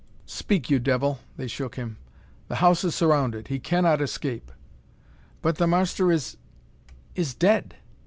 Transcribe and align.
"Speak, 0.25 0.71
you 0.71 0.79
devil!" 0.79 1.19
They 1.37 1.45
shook 1.45 1.75
him. 1.75 1.97
"The 2.47 2.55
house 2.55 2.83
is 2.83 2.95
surrounded. 2.95 3.49
He 3.49 3.59
cannot 3.59 4.01
escape!" 4.01 4.51
"But 5.43 5.57
the 5.57 5.67
marster 5.67 6.11
is 6.11 6.37
is 7.13 7.35
dead! 7.35 7.75